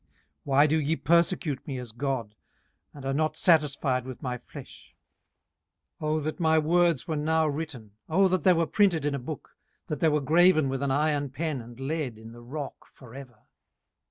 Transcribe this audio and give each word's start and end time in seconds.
18:019:022 0.01 0.09
Why 0.45 0.65
do 0.65 0.79
ye 0.79 0.95
persecute 0.95 1.67
me 1.67 1.77
as 1.77 1.91
God, 1.91 2.33
and 2.91 3.05
are 3.05 3.13
not 3.13 3.37
satisfied 3.37 4.03
with 4.03 4.19
my 4.23 4.39
flesh? 4.39 4.95
18:019:023 6.01 6.09
Oh 6.09 6.19
that 6.21 6.39
my 6.39 6.57
words 6.57 7.07
were 7.07 7.15
now 7.15 7.47
written! 7.47 7.91
oh 8.09 8.27
that 8.27 8.43
they 8.43 8.53
were 8.53 8.65
printed 8.65 9.05
in 9.05 9.13
a 9.13 9.19
book! 9.19 9.55
18:019:024 9.83 9.87
That 9.89 9.99
they 9.99 10.09
were 10.09 10.21
graven 10.21 10.69
with 10.69 10.81
an 10.81 10.89
iron 10.89 11.29
pen 11.29 11.61
and 11.61 11.79
lead 11.79 12.17
in 12.17 12.31
the 12.31 12.41
rock 12.41 12.87
for 12.87 13.13
ever! 13.13 13.43